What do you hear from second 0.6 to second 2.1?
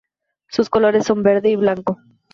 colores son verde y blanco.